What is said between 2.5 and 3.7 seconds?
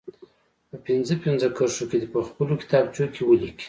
کتابچو کې ولیکي.